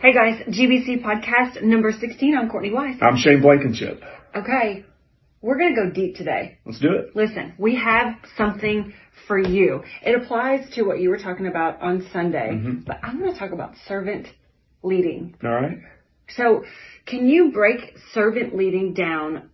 Hey 0.00 0.14
guys, 0.14 0.40
GBC 0.48 1.02
podcast 1.02 1.60
number 1.62 1.90
16. 1.90 2.36
I'm 2.36 2.48
Courtney 2.48 2.70
Wise. 2.70 2.96
I'm 3.02 3.16
Shane 3.16 3.42
Blankenship. 3.42 4.00
Okay, 4.34 4.84
we're 5.42 5.58
going 5.58 5.74
to 5.74 5.82
go 5.82 5.90
deep 5.90 6.14
today. 6.14 6.58
Let's 6.64 6.78
do 6.78 6.92
it. 6.92 7.16
Listen, 7.16 7.52
we 7.58 7.74
have 7.74 8.14
something 8.36 8.94
for 9.26 9.38
you. 9.38 9.82
It 10.02 10.14
applies 10.14 10.70
to 10.76 10.82
what 10.84 11.00
you 11.00 11.10
were 11.10 11.18
talking 11.18 11.48
about 11.48 11.82
on 11.82 12.06
Sunday, 12.12 12.50
Mm-hmm. 12.52 12.80
but 12.86 13.00
I'm 13.02 13.18
going 13.18 13.32
to 13.32 13.38
talk 13.38 13.50
about 13.50 13.74
servant 13.86 14.28
leading. 14.84 15.34
All 15.42 15.50
right. 15.50 15.78
So, 16.36 16.64
can 17.06 17.26
you 17.28 17.52
break 17.52 17.96
servant 18.12 18.54
leading 18.56 18.92
down 18.94 19.50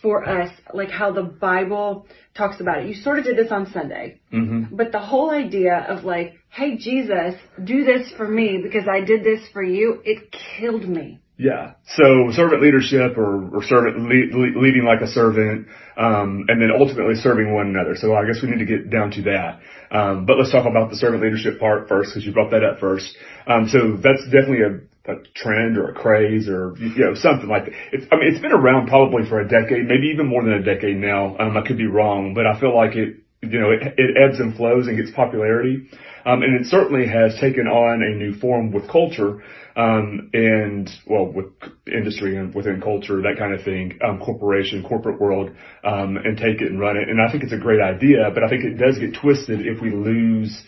for 0.00 0.28
us, 0.28 0.50
like 0.72 0.90
how 0.90 1.10
the 1.12 1.22
Bible 1.22 2.06
talks 2.36 2.60
about 2.60 2.80
it? 2.80 2.88
You 2.88 2.94
sort 2.94 3.18
of 3.18 3.24
did 3.24 3.36
this 3.36 3.50
on 3.50 3.70
Sunday, 3.72 4.20
Mm-hmm. 4.32 4.76
but 4.76 4.92
the 4.92 5.00
whole 5.00 5.30
idea 5.30 5.74
of 5.88 6.04
like, 6.04 6.34
hey, 6.50 6.76
Jesus, 6.76 7.34
do 7.62 7.84
this 7.84 8.10
for 8.16 8.28
me 8.28 8.60
because 8.62 8.84
I 8.88 9.00
did 9.04 9.24
this 9.24 9.40
for 9.52 9.62
you, 9.62 10.00
it 10.04 10.34
killed 10.58 10.88
me. 10.88 11.20
Yeah. 11.38 11.72
So 11.96 12.30
servant 12.32 12.62
leadership 12.62 13.16
or, 13.18 13.56
or 13.56 13.62
servant 13.64 13.98
le- 13.98 14.38
le- 14.38 14.60
leading 14.62 14.84
like 14.84 15.00
a 15.00 15.08
servant, 15.08 15.66
um, 15.96 16.44
and 16.48 16.60
then 16.62 16.70
ultimately 16.78 17.14
serving 17.16 17.52
one 17.52 17.68
another. 17.68 17.96
So 17.96 18.14
I 18.14 18.24
guess 18.26 18.40
we 18.42 18.50
need 18.50 18.58
to 18.58 18.66
get 18.66 18.90
down 18.90 19.10
to 19.12 19.22
that. 19.22 19.60
Um, 19.90 20.26
but 20.26 20.38
let's 20.38 20.52
talk 20.52 20.66
about 20.66 20.90
the 20.90 20.96
servant 20.96 21.22
leadership 21.22 21.58
part 21.58 21.88
first 21.88 22.10
because 22.10 22.24
you 22.24 22.32
brought 22.32 22.50
that 22.52 22.62
up 22.62 22.78
first. 22.78 23.16
Um, 23.46 23.66
so 23.68 23.96
that's 23.96 24.22
definitely 24.24 24.62
a, 24.62 24.80
a 25.06 25.14
trend 25.34 25.76
or 25.76 25.90
a 25.90 25.94
craze 25.94 26.48
or 26.48 26.74
you 26.78 27.04
know 27.04 27.14
something 27.14 27.48
like 27.48 27.66
that. 27.66 27.72
It's, 27.92 28.06
I 28.12 28.16
mean, 28.16 28.28
it's 28.28 28.40
been 28.40 28.52
around 28.52 28.86
probably 28.86 29.28
for 29.28 29.40
a 29.40 29.48
decade, 29.48 29.86
maybe 29.86 30.08
even 30.12 30.26
more 30.26 30.42
than 30.44 30.54
a 30.54 30.62
decade 30.62 30.96
now. 30.96 31.36
Um, 31.38 31.56
I 31.56 31.66
could 31.66 31.78
be 31.78 31.86
wrong, 31.86 32.34
but 32.34 32.46
I 32.46 32.58
feel 32.60 32.74
like 32.74 32.94
it, 32.94 33.16
you 33.42 33.58
know, 33.58 33.72
it, 33.72 33.82
it 33.98 34.16
ebbs 34.16 34.38
and 34.38 34.56
flows 34.56 34.86
and 34.86 34.96
gets 34.96 35.10
popularity. 35.10 35.88
Um, 36.24 36.42
and 36.42 36.54
it 36.60 36.66
certainly 36.66 37.08
has 37.08 37.34
taken 37.40 37.66
on 37.66 38.00
a 38.02 38.14
new 38.14 38.34
form 38.38 38.70
with 38.70 38.88
culture, 38.88 39.42
um, 39.74 40.30
and 40.32 40.88
well, 41.06 41.26
with 41.26 41.46
industry 41.86 42.36
and 42.36 42.54
within 42.54 42.80
culture, 42.80 43.20
that 43.22 43.38
kind 43.38 43.52
of 43.54 43.64
thing, 43.64 43.98
um, 44.06 44.20
corporation, 44.20 44.84
corporate 44.84 45.20
world, 45.20 45.50
um, 45.82 46.16
and 46.16 46.36
take 46.36 46.60
it 46.60 46.70
and 46.70 46.78
run 46.78 46.96
it. 46.96 47.08
And 47.08 47.20
I 47.20 47.30
think 47.30 47.42
it's 47.42 47.52
a 47.52 47.58
great 47.58 47.80
idea, 47.80 48.30
but 48.32 48.44
I 48.44 48.48
think 48.48 48.62
it 48.62 48.74
does 48.78 48.98
get 48.98 49.18
twisted 49.20 49.66
if 49.66 49.82
we 49.82 49.90
lose, 49.90 50.62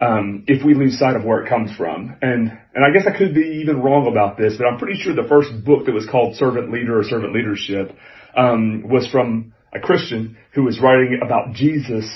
um, 0.00 0.44
if 0.46 0.64
we 0.64 0.74
lose 0.74 0.98
sight 0.98 1.16
of 1.16 1.24
where 1.24 1.44
it 1.44 1.48
comes 1.48 1.70
from. 1.76 2.16
And, 2.22 2.50
and 2.74 2.84
I 2.84 2.90
guess 2.92 3.06
I 3.06 3.16
could 3.16 3.34
be 3.34 3.60
even 3.62 3.82
wrong 3.82 4.06
about 4.06 4.38
this, 4.38 4.54
but 4.56 4.66
I'm 4.66 4.78
pretty 4.78 4.98
sure 4.98 5.14
the 5.14 5.28
first 5.28 5.64
book 5.64 5.86
that 5.86 5.92
was 5.92 6.06
called 6.10 6.36
Servant 6.36 6.72
Leader 6.72 6.98
or 6.98 7.04
Servant 7.04 7.34
Leadership, 7.34 7.94
um, 8.36 8.88
was 8.88 9.08
from 9.08 9.52
a 9.72 9.80
Christian 9.80 10.38
who 10.54 10.64
was 10.64 10.80
writing 10.80 11.20
about 11.22 11.54
Jesus 11.54 12.08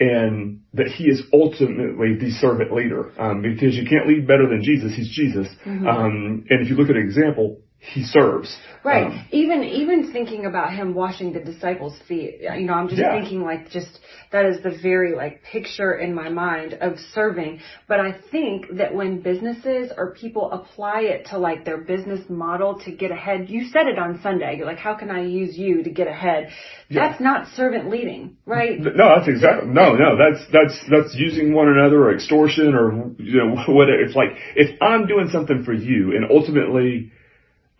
and 0.00 0.62
that 0.74 0.86
he 0.86 1.04
is 1.04 1.22
ultimately 1.32 2.16
the 2.18 2.30
servant 2.30 2.72
leader 2.72 3.10
um, 3.20 3.42
because 3.42 3.74
you 3.74 3.84
can't 3.88 4.06
lead 4.06 4.28
better 4.28 4.48
than 4.48 4.62
Jesus. 4.62 4.94
He's 4.94 5.10
Jesus. 5.10 5.48
Um, 5.66 6.44
and 6.48 6.62
if 6.62 6.70
you 6.70 6.76
look 6.76 6.88
at 6.88 6.96
an 6.96 7.02
example, 7.02 7.58
he 7.80 8.02
serves. 8.04 8.54
Right. 8.84 9.06
Um, 9.06 9.26
even 9.30 9.62
even 9.62 10.12
thinking 10.12 10.46
about 10.46 10.72
him 10.72 10.94
washing 10.94 11.32
the 11.32 11.40
disciples' 11.40 11.96
feet, 12.08 12.40
you 12.40 12.66
know, 12.66 12.74
I'm 12.74 12.88
just 12.88 13.00
Yeah. 13.00 13.12
thinking 13.18 13.42
like 13.42 13.70
just 13.70 14.00
that 14.32 14.44
is 14.46 14.62
the 14.62 14.70
very 14.82 15.14
like 15.14 15.42
picture 15.42 15.94
in 15.94 16.14
my 16.14 16.28
mind 16.28 16.74
of 16.74 16.98
serving. 17.14 17.60
But 17.86 18.00
I 18.00 18.12
think 18.30 18.76
that 18.76 18.94
when 18.94 19.20
businesses 19.20 19.92
or 19.96 20.12
people 20.12 20.50
apply 20.50 21.02
it 21.02 21.26
to 21.26 21.38
like 21.38 21.64
their 21.64 21.78
business 21.78 22.20
model 22.28 22.80
to 22.80 22.90
get 22.90 23.10
ahead, 23.10 23.48
you 23.48 23.66
said 23.68 23.86
it 23.86 23.98
on 23.98 24.20
Sunday. 24.22 24.56
You're 24.56 24.66
like, 24.66 24.78
how 24.78 24.94
can 24.94 25.10
I 25.10 25.24
use 25.24 25.56
you 25.56 25.82
to 25.84 25.90
get 25.90 26.08
ahead? 26.08 26.50
Yeah. 26.88 27.08
That's 27.08 27.20
not 27.20 27.48
servant 27.54 27.90
leading, 27.90 28.36
right? 28.44 28.78
No, 28.80 29.14
that's 29.16 29.28
exactly 29.28 29.68
no, 29.70 29.94
no. 29.94 30.16
That's 30.16 30.44
that's 30.52 30.78
that's 30.90 31.14
using 31.14 31.52
one 31.54 31.68
another 31.68 32.02
or 32.04 32.14
extortion 32.14 32.74
or 32.74 33.12
you 33.18 33.38
know 33.38 33.62
whatever. 33.72 34.00
It's 34.00 34.16
like 34.16 34.30
if 34.56 34.80
I'm 34.82 35.06
doing 35.06 35.28
something 35.30 35.62
for 35.64 35.72
you 35.72 36.14
and 36.16 36.30
ultimately 36.30 37.12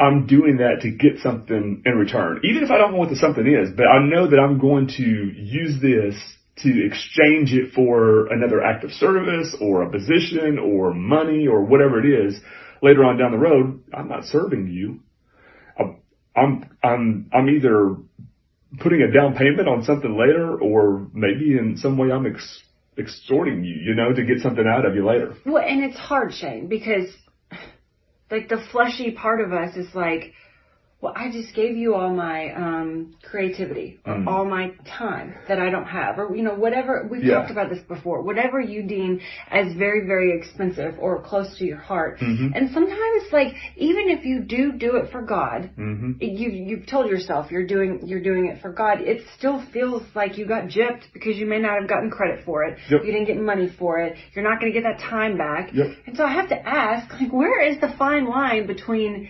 I'm 0.00 0.26
doing 0.26 0.58
that 0.58 0.82
to 0.82 0.90
get 0.90 1.18
something 1.20 1.82
in 1.84 1.92
return, 1.96 2.40
even 2.44 2.62
if 2.62 2.70
I 2.70 2.78
don't 2.78 2.92
know 2.92 2.98
what 2.98 3.10
the 3.10 3.16
something 3.16 3.46
is, 3.46 3.70
but 3.76 3.86
I 3.86 4.04
know 4.04 4.28
that 4.30 4.38
I'm 4.38 4.58
going 4.58 4.86
to 4.96 5.02
use 5.02 5.80
this 5.82 6.14
to 6.62 6.86
exchange 6.86 7.52
it 7.52 7.72
for 7.72 8.26
another 8.32 8.62
act 8.62 8.84
of 8.84 8.92
service 8.92 9.56
or 9.60 9.82
a 9.82 9.90
position 9.90 10.58
or 10.58 10.94
money 10.94 11.46
or 11.46 11.64
whatever 11.64 11.98
it 11.98 12.06
is 12.06 12.40
later 12.82 13.04
on 13.04 13.16
down 13.16 13.32
the 13.32 13.38
road. 13.38 13.82
I'm 13.92 14.08
not 14.08 14.24
serving 14.24 14.68
you. 14.68 15.00
I'm 15.78 16.00
I'm 16.82 17.28
I'm, 17.32 17.48
either 17.48 17.96
putting 18.80 19.02
a 19.02 19.12
down 19.12 19.34
payment 19.34 19.68
on 19.68 19.82
something 19.84 20.16
later, 20.16 20.60
or 20.60 21.08
maybe 21.12 21.58
in 21.58 21.76
some 21.76 21.96
way 21.98 22.12
I'm 22.12 22.26
ex- 22.26 22.62
extorting 22.96 23.64
you, 23.64 23.74
you 23.74 23.94
know, 23.94 24.12
to 24.12 24.24
get 24.24 24.40
something 24.40 24.64
out 24.66 24.84
of 24.86 24.94
you 24.94 25.04
later. 25.04 25.34
Well, 25.44 25.62
and 25.64 25.82
it's 25.82 25.96
hard, 25.96 26.32
Shane, 26.34 26.68
because 26.68 27.08
like 28.30 28.48
the 28.48 28.62
fleshy 28.72 29.12
part 29.12 29.40
of 29.40 29.52
us 29.52 29.76
is 29.76 29.94
like, 29.94 30.32
well, 31.00 31.12
I 31.14 31.30
just 31.30 31.54
gave 31.54 31.76
you 31.76 31.94
all 31.94 32.12
my 32.12 32.52
um, 32.54 33.14
creativity 33.22 34.00
or 34.04 34.14
Mm. 34.14 34.26
all 34.26 34.44
my 34.44 34.72
time 34.98 35.32
that 35.46 35.60
I 35.60 35.70
don't 35.70 35.84
have, 35.84 36.18
or 36.18 36.34
you 36.34 36.42
know, 36.42 36.54
whatever. 36.54 37.06
We've 37.08 37.22
Yeah. 37.22 37.34
talked 37.34 37.52
about 37.52 37.70
this 37.70 37.78
before. 37.80 38.22
Whatever 38.22 38.60
you 38.60 38.82
deem 38.82 39.20
as 39.48 39.72
very, 39.74 40.06
very 40.06 40.36
expensive 40.36 40.96
or 40.98 41.20
close 41.22 41.56
to 41.58 41.64
your 41.64 41.76
heart, 41.76 42.18
Mhm. 42.18 42.50
and 42.54 42.70
sometimes, 42.70 43.32
like, 43.32 43.54
even 43.76 44.08
if 44.08 44.24
you 44.26 44.40
do 44.40 44.72
do 44.72 44.96
it 44.96 45.10
for 45.10 45.22
God, 45.22 45.70
hmm 45.76 46.12
you 46.20 46.50
you've 46.50 46.86
told 46.86 47.08
yourself 47.08 47.52
you're 47.52 47.66
doing 47.66 48.00
you're 48.04 48.20
doing 48.30 48.46
it 48.46 48.58
for 48.60 48.70
God. 48.72 49.00
It 49.00 49.22
still 49.36 49.60
feels 49.72 50.02
like 50.16 50.36
you 50.36 50.46
got 50.46 50.64
gypped 50.64 51.12
because 51.12 51.38
you 51.38 51.46
may 51.46 51.60
not 51.60 51.78
have 51.78 51.86
gotten 51.88 52.10
credit 52.10 52.40
for 52.44 52.64
it. 52.64 52.76
Yep. 52.90 53.04
You 53.04 53.12
didn't 53.12 53.26
get 53.28 53.40
money 53.40 53.68
for 53.68 54.00
it. 54.00 54.16
You're 54.34 54.44
not 54.44 54.58
going 54.60 54.72
to 54.72 54.80
get 54.80 54.82
that 54.82 54.98
time 54.98 55.36
back. 55.38 55.72
Yep. 55.72 55.86
And 56.08 56.16
so 56.16 56.24
I 56.24 56.32
have 56.32 56.48
to 56.48 56.68
ask, 56.68 57.20
like, 57.20 57.32
where 57.32 57.60
is 57.60 57.78
the 57.78 57.88
fine 57.88 58.26
line 58.26 58.66
between 58.66 59.28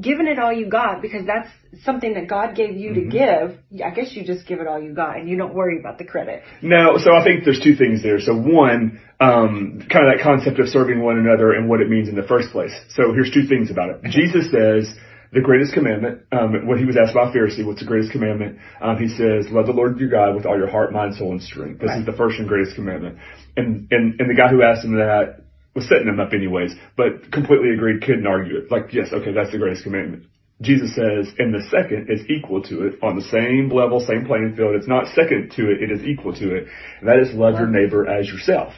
giving 0.00 0.26
it 0.26 0.38
all 0.38 0.52
you 0.52 0.68
got 0.68 1.00
because 1.00 1.24
that's 1.26 1.48
something 1.82 2.14
that 2.14 2.28
God 2.28 2.54
gave 2.54 2.76
you 2.76 2.90
Mm-hmm. 2.92 3.10
to 3.10 3.16
give? 3.16 3.82
I 3.84 3.90
guess 3.90 4.14
you 4.14 4.24
just 4.24 4.46
give 4.46 4.60
it 4.60 4.66
all 4.66 4.80
you 4.80 4.94
got 4.94 5.16
and 5.16 5.28
you 5.28 5.36
don't 5.36 5.54
worry 5.54 5.80
about 5.80 5.98
the 5.98 6.04
credit. 6.04 6.42
No, 6.62 6.98
so 6.98 7.14
I 7.14 7.24
think 7.24 7.44
there's 7.44 7.60
two 7.62 7.74
things 7.74 8.02
there. 8.02 8.20
So 8.20 8.34
one, 8.36 9.00
um, 9.20 9.80
kind 9.90 10.06
of 10.06 10.16
that 10.16 10.20
concept 10.22 10.60
of 10.60 10.68
serving 10.68 11.00
one 11.02 11.18
another 11.18 11.52
and 11.52 11.68
what 11.68 11.80
it 11.80 11.88
means 11.88 12.08
in 12.08 12.14
the 12.16 12.22
first 12.22 12.50
place. 12.50 12.72
So 12.90 13.12
here's 13.14 13.30
two 13.32 13.46
things 13.46 13.70
about 13.70 13.90
it. 13.90 14.10
Jesus 14.10 14.50
says 14.50 14.94
the 15.32 15.40
greatest 15.40 15.74
commandment, 15.74 16.22
um, 16.32 16.66
when 16.66 16.78
he 16.78 16.84
was 16.86 16.96
asked 16.96 17.14
by 17.14 17.28
a 17.28 17.32
Pharisee, 17.32 17.64
what's 17.64 17.80
the 17.80 17.86
greatest 17.86 18.12
commandment? 18.12 18.58
Um, 18.80 18.96
he 18.96 19.08
says, 19.08 19.46
love 19.50 19.66
the 19.66 19.72
Lord 19.72 19.98
your 19.98 20.08
God 20.08 20.34
with 20.34 20.46
all 20.46 20.56
your 20.56 20.70
heart, 20.70 20.92
mind, 20.92 21.16
soul, 21.16 21.32
and 21.32 21.42
strength. 21.42 21.80
This 21.80 21.88
Right. 21.88 22.00
is 22.00 22.06
the 22.06 22.12
first 22.16 22.38
and 22.38 22.48
greatest 22.48 22.76
commandment. 22.76 23.18
And, 23.56 23.88
and, 23.90 24.20
and 24.20 24.30
the 24.30 24.34
guy 24.34 24.48
who 24.48 24.62
asked 24.62 24.84
him 24.84 24.94
that 24.96 25.40
was 25.78 25.88
setting 25.88 26.08
him 26.08 26.18
up 26.18 26.32
anyways, 26.34 26.74
but 26.96 27.30
completely 27.30 27.70
agreed, 27.70 28.02
couldn't 28.02 28.26
argue 28.26 28.58
it. 28.58 28.70
Like, 28.70 28.92
yes, 28.92 29.08
okay, 29.12 29.32
that's 29.32 29.52
the 29.52 29.58
greatest 29.58 29.84
commandment. 29.84 30.24
Jesus 30.60 30.90
says, 30.94 31.30
and 31.38 31.54
the 31.54 31.62
second 31.70 32.10
is 32.10 32.26
equal 32.28 32.62
to 32.64 32.86
it 32.86 32.98
on 33.00 33.14
the 33.14 33.22
same 33.22 33.70
level, 33.70 34.00
same 34.00 34.26
playing 34.26 34.54
field. 34.56 34.74
It's 34.74 34.88
not 34.88 35.06
second 35.14 35.52
to 35.54 35.70
it, 35.70 35.82
it 35.82 35.90
is 35.94 36.02
equal 36.02 36.34
to 36.34 36.56
it. 36.56 36.66
And 36.98 37.08
that 37.08 37.20
is 37.22 37.32
love 37.32 37.54
your 37.54 37.68
neighbor 37.68 38.08
as 38.10 38.26
yourself. 38.26 38.74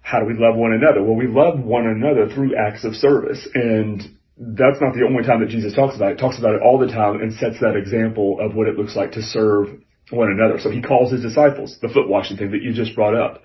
How 0.00 0.20
do 0.20 0.26
we 0.26 0.34
love 0.34 0.54
one 0.54 0.72
another? 0.72 1.02
Well, 1.02 1.16
we 1.16 1.26
love 1.26 1.58
one 1.58 1.86
another 1.86 2.32
through 2.32 2.54
acts 2.54 2.84
of 2.84 2.94
service. 2.94 3.48
And 3.54 4.00
that's 4.38 4.80
not 4.80 4.94
the 4.94 5.04
only 5.08 5.24
time 5.24 5.40
that 5.40 5.50
Jesus 5.50 5.74
talks 5.74 5.96
about 5.96 6.12
it. 6.12 6.16
He 6.18 6.22
talks 6.22 6.38
about 6.38 6.54
it 6.54 6.62
all 6.62 6.78
the 6.78 6.86
time 6.86 7.20
and 7.20 7.34
sets 7.34 7.58
that 7.60 7.74
example 7.74 8.38
of 8.40 8.54
what 8.54 8.68
it 8.68 8.78
looks 8.78 8.94
like 8.94 9.12
to 9.12 9.22
serve 9.22 9.68
one 10.10 10.30
another. 10.30 10.60
So 10.60 10.70
he 10.70 10.82
calls 10.82 11.10
his 11.10 11.22
disciples, 11.22 11.78
the 11.82 11.88
foot 11.88 12.08
washing 12.08 12.36
thing 12.36 12.52
that 12.52 12.62
you 12.62 12.72
just 12.72 12.94
brought 12.94 13.14
up. 13.14 13.42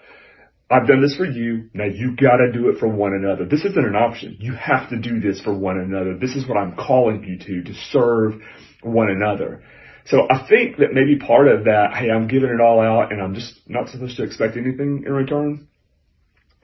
I've 0.69 0.88
done 0.88 1.01
this 1.01 1.16
for 1.16 1.25
you. 1.25 1.69
Now 1.73 1.85
you 1.85 2.16
gotta 2.16 2.51
do 2.51 2.69
it 2.69 2.79
for 2.79 2.88
one 2.88 3.13
another. 3.13 3.45
This 3.45 3.63
isn't 3.63 3.85
an 3.85 3.95
option. 3.95 4.38
You 4.39 4.53
have 4.53 4.89
to 4.89 4.97
do 4.97 5.19
this 5.22 5.39
for 5.41 5.53
one 5.53 5.79
another. 5.79 6.17
This 6.17 6.35
is 6.35 6.47
what 6.47 6.57
I'm 6.57 6.75
calling 6.75 7.23
you 7.23 7.38
to, 7.38 7.72
to 7.72 7.73
serve 7.91 8.41
one 8.83 9.09
another. 9.09 9.63
So 10.07 10.27
I 10.30 10.45
think 10.47 10.77
that 10.77 10.94
maybe 10.94 11.18
part 11.18 11.47
of 11.47 11.65
that, 11.65 11.94
hey, 11.94 12.09
I'm 12.09 12.27
giving 12.27 12.50
it 12.50 12.62
all 12.62 12.81
out 12.81 13.12
and 13.12 13.21
I'm 13.21 13.33
just 13.33 13.59
not 13.68 13.89
supposed 13.89 14.18
to 14.18 14.24
expect 14.24 14.57
anything 14.57 15.03
in 15.06 15.13
return. 15.13 15.68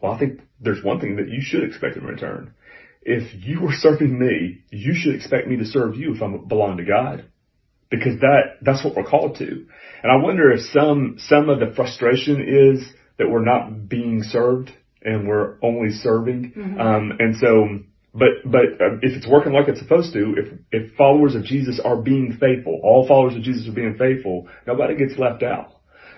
Well, 0.02 0.12
I 0.12 0.20
think 0.20 0.42
there's 0.60 0.84
one 0.84 1.00
thing 1.00 1.16
that 1.18 1.30
you 1.30 1.42
should 1.42 1.64
expect 1.64 1.96
in 1.96 2.04
return. 2.04 2.54
If 3.02 3.46
you 3.46 3.66
are 3.68 3.74
serving 3.74 4.18
me, 4.18 4.64
you 4.70 4.94
should 4.96 5.16
expect 5.16 5.48
me 5.48 5.58
to 5.58 5.66
serve 5.66 5.96
you 5.96 6.14
if 6.16 6.22
I 6.22 6.28
belong 6.46 6.78
to 6.78 6.86
God. 6.86 7.30
Because 7.90 8.20
that, 8.22 8.58
that's 8.62 8.84
what 8.84 8.96
we're 8.96 9.04
called 9.04 9.38
to. 9.38 9.46
And 9.46 10.12
I 10.12 10.24
wonder 10.24 10.52
if 10.52 10.62
some, 10.72 11.18
some 11.20 11.50
of 11.50 11.60
the 11.60 11.74
frustration 11.76 12.42
is 12.42 12.86
that 13.18 13.30
we're 13.30 13.44
not 13.44 13.88
being 13.90 14.22
served 14.24 14.72
and 15.04 15.28
we're 15.28 15.58
only 15.62 15.90
serving. 15.92 16.54
Um, 16.80 17.12
and 17.20 17.36
so, 17.36 17.80
but, 18.14 18.30
but 18.46 18.82
uh, 18.82 18.96
if 19.02 19.18
it's 19.18 19.28
working 19.28 19.54
like 19.54 19.68
it's 19.68 19.80
supposed 19.80 20.14
to, 20.14 20.36
if, 20.38 20.60
if 20.72 20.96
followers 20.96 21.36
of 21.36 21.44
Jesus 21.44 21.80
are 21.84 21.98
being 21.98 22.38
faithful, 22.40 22.80
all 22.84 23.08
followers 23.08 23.36
of 23.36 23.42
Jesus 23.42 23.68
are 23.68 23.74
being 23.74 23.96
faithful, 23.98 24.48
nobody 24.66 24.96
gets 24.96 25.18
left 25.18 25.44
out. 25.44 25.73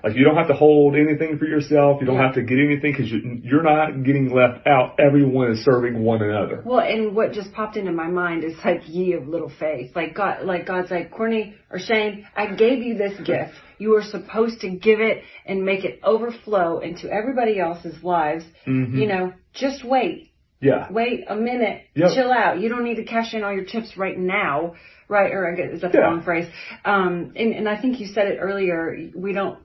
Like 0.05 0.15
you 0.15 0.23
don't 0.23 0.35
have 0.35 0.49
to 0.49 0.53
hold 0.53 0.95
anything 0.95 1.39
for 1.39 1.45
yourself. 1.45 1.99
You 1.99 2.05
don't 2.05 2.19
have 2.19 2.35
to 2.35 2.43
get 2.43 2.59
anything 2.59 2.91
because 2.91 3.09
you're, 3.11 3.21
you're 3.21 3.63
not 3.63 4.03
getting 4.03 4.29
left 4.29 4.67
out. 4.67 4.99
Everyone 4.99 5.51
is 5.51 5.65
serving 5.65 5.99
one 5.99 6.21
another. 6.21 6.61
Well, 6.63 6.79
and 6.79 7.15
what 7.15 7.31
just 7.31 7.51
popped 7.53 7.75
into 7.75 7.91
my 7.91 8.07
mind 8.07 8.43
is 8.43 8.53
like 8.63 8.81
ye 8.87 9.13
of 9.13 9.27
little 9.27 9.51
faith. 9.59 9.95
Like 9.95 10.13
God, 10.13 10.45
like 10.45 10.67
God's 10.67 10.91
like, 10.91 11.09
Courtney 11.09 11.55
or 11.71 11.79
Shane, 11.79 12.27
I 12.35 12.53
gave 12.53 12.83
you 12.83 12.99
this 12.99 13.19
gift. 13.25 13.53
You 13.79 13.95
are 13.95 14.03
supposed 14.03 14.61
to 14.61 14.69
give 14.69 14.99
it 14.99 15.23
and 15.43 15.65
make 15.65 15.83
it 15.83 15.99
overflow 16.03 16.79
into 16.79 17.11
everybody 17.11 17.59
else's 17.59 18.03
lives. 18.03 18.45
Mm-hmm. 18.67 18.99
You 18.99 19.07
know, 19.07 19.33
just 19.55 19.83
wait. 19.83 20.31
Yeah. 20.61 20.87
Wait 20.91 21.25
a 21.27 21.35
minute. 21.35 21.81
Yep. 21.95 22.09
Chill 22.13 22.31
out. 22.31 22.59
You 22.59 22.69
don't 22.69 22.83
need 22.83 22.97
to 22.97 23.05
cash 23.05 23.33
in 23.33 23.43
all 23.43 23.51
your 23.51 23.65
chips 23.65 23.97
right 23.97 24.17
now. 24.19 24.75
Right? 25.07 25.31
Or 25.31 25.51
I 25.51 25.55
guess, 25.55 25.73
is 25.73 25.81
that 25.81 25.93
the 25.93 25.97
Yeah. 25.97 26.03
wrong 26.05 26.21
phrase? 26.23 26.47
Um, 26.83 27.33
and, 27.35 27.53
and 27.53 27.67
I 27.67 27.81
think 27.81 27.99
you 27.99 28.05
said 28.05 28.27
it 28.27 28.37
earlier. 28.39 29.09
We 29.15 29.33
don't 29.33 29.59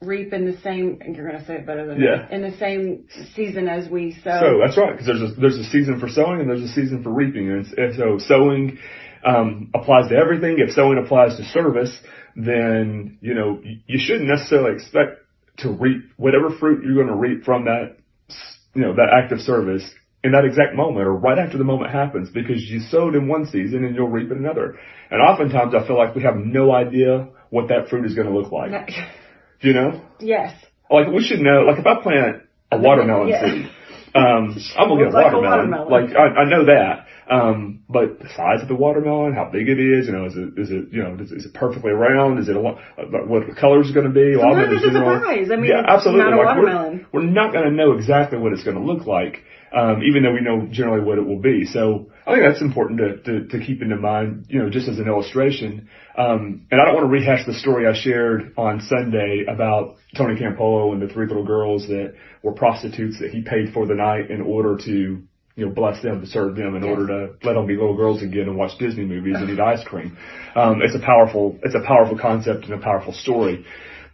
reap 0.00 0.32
in 0.32 0.50
the 0.50 0.58
same, 0.62 1.00
you're 1.14 1.28
going 1.28 1.38
to 1.38 1.46
say 1.46 1.56
it 1.56 1.66
better 1.66 1.86
than 1.86 2.00
Yeah. 2.00 2.26
me, 2.28 2.34
in 2.34 2.42
the 2.42 2.56
same 2.56 3.06
season 3.34 3.68
as 3.68 3.88
we 3.88 4.12
sow. 4.24 4.40
So 4.40 4.60
that's 4.64 4.76
right, 4.76 4.92
because 4.92 5.06
there's 5.06 5.22
a, 5.22 5.34
there's 5.40 5.58
a 5.58 5.64
season 5.64 6.00
for 6.00 6.08
sowing 6.08 6.40
and 6.40 6.48
there's 6.48 6.62
a 6.62 6.72
season 6.72 7.02
for 7.02 7.10
reaping. 7.10 7.50
And, 7.50 7.66
and 7.76 7.94
so 7.96 8.18
sowing 8.18 8.78
um, 9.24 9.70
applies 9.74 10.08
to 10.08 10.16
everything. 10.16 10.56
If 10.58 10.74
sowing 10.74 10.98
applies 10.98 11.36
to 11.36 11.44
service, 11.44 11.96
then 12.36 13.18
you 13.20 13.34
know 13.34 13.60
you, 13.62 13.78
you 13.86 13.98
shouldn't 13.98 14.28
necessarily 14.28 14.74
expect 14.74 15.20
to 15.58 15.72
reap 15.72 16.02
whatever 16.16 16.50
fruit 16.50 16.84
you're 16.84 16.94
going 16.94 17.06
to 17.08 17.14
reap 17.14 17.44
from 17.44 17.64
that 17.64 17.96
you 18.74 18.82
know 18.82 18.94
that 18.94 19.08
act 19.12 19.32
of 19.32 19.40
service 19.40 19.82
in 20.22 20.32
that 20.32 20.44
exact 20.44 20.74
moment 20.74 21.06
or 21.06 21.14
right 21.14 21.38
after 21.38 21.56
the 21.56 21.64
moment 21.64 21.92
happens 21.92 22.28
because 22.30 22.62
you 22.62 22.80
sowed 22.80 23.14
in 23.14 23.28
one 23.28 23.46
season 23.46 23.84
and 23.84 23.94
you'll 23.94 24.08
reap 24.08 24.30
in 24.30 24.38
another. 24.38 24.78
And 25.10 25.20
oftentimes 25.20 25.74
I 25.74 25.86
feel 25.86 25.96
like 25.96 26.14
we 26.14 26.22
have 26.22 26.36
no 26.36 26.72
idea 26.72 27.28
what 27.50 27.68
that 27.68 27.88
fruit 27.88 28.04
is 28.06 28.14
going 28.14 28.26
to 28.26 28.36
look 28.36 28.52
like. 28.52 28.90
Do 29.60 29.68
you 29.68 29.74
know? 29.74 30.00
yes. 30.20 30.54
Like 30.90 31.08
we 31.08 31.22
should 31.24 31.40
know. 31.40 31.62
Like 31.62 31.78
if 31.78 31.86
I 31.86 32.00
plant 32.02 32.42
a 32.70 32.78
watermelon 32.78 33.28
Yeah. 33.28 33.40
seed, 33.44 33.70
um, 34.14 34.56
I'm 34.78 34.88
gonna 34.88 35.04
get 35.04 35.12
a 35.14 35.16
like 35.16 35.32
a 35.32 35.36
watermelon. 35.40 35.70
watermelon. 35.70 35.90
Like 35.90 36.16
I, 36.16 36.42
I 36.42 36.44
know 36.48 36.64
that. 36.66 37.06
Um, 37.28 37.82
but 37.88 38.20
the 38.20 38.28
size 38.36 38.62
of 38.62 38.68
the 38.68 38.76
watermelon, 38.76 39.32
how 39.34 39.50
big 39.50 39.68
it 39.68 39.80
is, 39.80 40.06
you 40.06 40.12
know, 40.12 40.26
is 40.26 40.36
it 40.36 40.56
is 40.56 40.70
it 40.70 40.92
you 40.92 41.02
know 41.02 41.16
is, 41.20 41.32
is 41.32 41.46
it 41.46 41.54
perfectly 41.54 41.90
round? 41.90 42.38
Is 42.38 42.48
it 42.48 42.54
a 42.54 42.60
lo- 42.60 42.78
uh, 42.96 43.02
what 43.26 43.48
the 43.48 43.54
color 43.54 43.80
is 43.82 43.90
going 43.90 44.06
to 44.06 44.12
be? 44.12 44.36
Sometimes 44.38 44.76
it's 44.76 44.84
a 44.84 44.92
surprise. 44.94 45.48
I 45.50 45.56
mean, 45.56 45.70
yeah, 45.70 45.82
absolutely. 45.88 46.22
not 46.22 46.32
a 46.34 46.36
Like, 46.36 46.56
we're- 46.56 47.06
We're, 47.12 47.22
not 47.26 47.52
going 47.52 47.64
to 47.64 47.72
know 47.72 47.92
exactly 47.98 48.38
what 48.38 48.52
it's 48.52 48.62
going 48.62 48.76
to 48.76 48.82
look 48.82 49.06
like, 49.08 49.42
um, 49.72 50.02
even 50.02 50.22
though 50.22 50.32
we 50.32 50.40
know 50.40 50.66
generally 50.70 51.04
what 51.04 51.18
it 51.18 51.26
will 51.26 51.40
be. 51.40 51.64
So 51.64 52.10
I 52.26 52.34
think 52.34 52.44
that's 52.48 52.62
important 52.62 52.98
to, 52.98 53.16
to, 53.22 53.48
to 53.48 53.64
keep 53.64 53.82
into 53.82 53.96
mind, 53.96 54.46
you 54.48 54.62
know, 54.62 54.70
just 54.70 54.88
as 54.88 54.98
an 54.98 55.06
illustration. 55.06 55.88
Um, 56.16 56.66
and 56.70 56.80
I 56.80 56.84
don't 56.84 56.94
want 56.94 57.04
to 57.06 57.10
rehash 57.10 57.46
the 57.46 57.54
story 57.54 57.86
I 57.86 57.94
shared 57.94 58.54
on 58.56 58.80
Sunday 58.80 59.44
about 59.48 59.96
Tony 60.16 60.38
Campolo 60.38 60.92
and 60.92 61.02
the 61.02 61.12
three 61.12 61.26
little 61.26 61.44
girls 61.44 61.86
that 61.88 62.14
were 62.42 62.52
prostitutes 62.52 63.18
that 63.20 63.30
he 63.30 63.42
paid 63.42 63.72
for 63.74 63.86
the 63.86 63.94
night 63.94 64.30
in 64.30 64.40
order 64.40 64.76
to, 64.84 64.90
you 65.56 65.66
know, 65.66 65.72
bless 65.72 66.02
them, 66.02 66.20
to 66.20 66.26
serve 66.26 66.56
them, 66.56 66.74
in 66.76 66.82
Yes. 66.82 66.90
order 66.90 67.06
to 67.06 67.46
let 67.46 67.54
them 67.54 67.66
be 67.66 67.74
little 67.74 67.96
girls 67.96 68.22
again 68.22 68.42
and 68.42 68.56
watch 68.56 68.78
Disney 68.78 69.04
movies 69.04 69.36
and 69.38 69.50
eat 69.50 69.60
ice 69.60 69.82
cream. 69.84 70.16
Um, 70.54 70.80
it's 70.82 70.94
a 70.94 71.00
powerful, 71.00 71.58
it's 71.62 71.74
a 71.74 71.80
powerful 71.86 72.18
concept 72.18 72.64
and 72.64 72.74
a 72.74 72.78
powerful 72.78 73.12
story. 73.12 73.64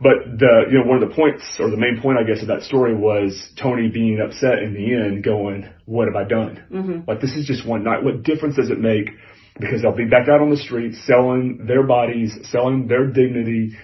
But 0.03 0.39
the, 0.39 0.65
you 0.71 0.79
know, 0.79 0.85
one 0.85 1.01
of 1.01 1.09
the 1.09 1.15
points 1.15 1.45
or 1.61 1.71
the 1.71 1.77
main 1.77 2.01
point, 2.03 2.19
I 2.19 2.25
guess, 2.25 2.43
of 2.43 2.49
that 2.49 2.63
story 2.63 2.95
was 2.95 3.53
Tony 3.57 3.89
being 3.89 4.21
upset 4.21 4.59
in 4.59 4.75
the 4.75 4.95
end 4.95 5.23
going, 5.23 5.69
what 5.87 6.09
have 6.09 6.17
I 6.17 6.25
done? 6.25 6.65
Mm-hmm. 6.73 7.09
Like 7.09 7.21
this 7.21 7.33
is 7.33 7.47
just 7.47 7.67
one 7.67 7.85
night. 7.85 8.03
What 8.03 8.25
difference 8.25 8.57
does 8.57 8.71
it 8.71 8.81
make? 8.81 9.11
Because 9.61 9.83
they'll 9.83 9.95
be 9.95 10.07
back 10.07 10.29
out 10.29 10.41
on 10.41 10.51
the 10.51 10.57
streets 10.57 10.99
selling 11.07 11.67
their 11.67 11.85
bodies, 11.85 12.37
selling 12.51 12.89
their 12.89 13.07
dignity 13.07 13.77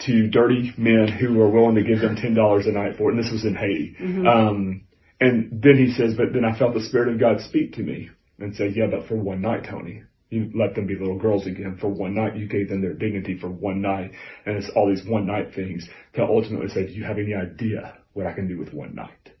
to 0.00 0.28
dirty 0.28 0.74
men 0.76 1.08
who 1.08 1.40
are 1.40 1.48
willing 1.48 1.76
to 1.76 1.82
give 1.82 2.00
them 2.00 2.16
$10 2.16 2.68
a 2.68 2.72
night 2.72 2.96
for 2.98 3.10
it. 3.10 3.14
And 3.14 3.24
this 3.24 3.32
was 3.32 3.44
in 3.44 3.54
Haiti. 3.54 3.96
Um, 4.26 4.82
and 5.20 5.62
then 5.62 5.76
he 5.78 5.92
says, 5.92 6.14
but 6.16 6.32
then 6.34 6.44
I 6.44 6.58
felt 6.58 6.74
the 6.74 6.82
Spirit 6.82 7.14
of 7.14 7.20
God 7.20 7.40
speak 7.40 7.74
to 7.74 7.82
me 7.82 8.10
and 8.38 8.54
say, 8.56 8.68
yeah, 8.74 8.88
but 8.90 9.06
for 9.06 9.14
one 9.14 9.40
night, 9.40 9.64
Tony, 9.70 10.02
you 10.32 10.50
let 10.54 10.74
them 10.74 10.86
be 10.86 10.96
little 10.96 11.18
girls 11.18 11.46
again 11.46 11.76
for 11.80 11.88
one 11.88 12.14
night. 12.14 12.36
You 12.36 12.48
gave 12.48 12.68
them 12.68 12.80
their 12.80 12.94
dignity 12.94 13.38
for 13.38 13.48
one 13.48 13.82
night. 13.82 14.12
And 14.46 14.56
it's 14.56 14.70
all 14.74 14.88
these 14.88 15.06
one 15.06 15.26
night 15.26 15.54
things 15.54 15.88
to 16.14 16.22
ultimately 16.22 16.68
say, 16.68 16.86
do 16.86 16.92
you 16.92 17.04
have 17.04 17.18
any 17.18 17.34
idea 17.34 17.98
what 18.14 18.26
I 18.26 18.32
can 18.32 18.48
do 18.48 18.58
with 18.58 18.72
one 18.72 18.94
night? 18.94 19.31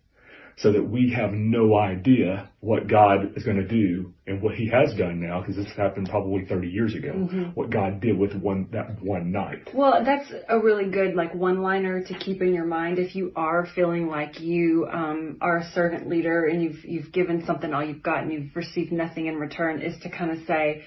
So 0.56 0.72
that 0.72 0.82
we 0.82 1.12
have 1.16 1.32
no 1.32 1.76
idea 1.76 2.50
what 2.60 2.86
God 2.86 3.36
is 3.36 3.42
going 3.42 3.56
to 3.56 3.66
do 3.66 4.12
and 4.26 4.40
what 4.40 4.54
he 4.54 4.68
has 4.68 4.94
done 4.94 5.20
now, 5.20 5.40
because 5.40 5.56
this 5.56 5.72
happened 5.76 6.08
probably 6.08 6.44
30 6.44 6.68
years 6.68 6.94
ago, 6.94 7.12
what 7.54 7.70
God 7.70 8.00
did 8.00 8.16
with 8.16 8.34
one, 8.34 8.68
that 8.72 9.02
one 9.02 9.32
night. 9.32 9.70
Well, 9.74 10.04
that's 10.04 10.30
a 10.48 10.58
really 10.58 10.90
good 10.90 11.14
like 11.14 11.34
one-liner 11.34 12.04
to 12.04 12.14
keep 12.14 12.40
in 12.40 12.54
your 12.54 12.64
mind 12.64 12.98
if 12.98 13.16
you 13.16 13.32
are 13.34 13.66
feeling 13.74 14.08
like 14.08 14.40
you 14.40 14.86
um, 14.92 15.38
are 15.40 15.58
a 15.58 15.70
servant 15.72 16.08
leader 16.08 16.46
and 16.46 16.62
you've 16.62 16.84
you've 16.84 17.12
given 17.12 17.44
something 17.46 17.72
all 17.72 17.84
you've 17.84 18.02
got 18.02 18.22
and 18.22 18.32
you've 18.32 18.54
received 18.54 18.92
nothing 18.92 19.26
in 19.26 19.36
return. 19.36 19.82
Is 19.82 20.00
to 20.02 20.10
kind 20.10 20.30
of 20.30 20.46
say, 20.46 20.84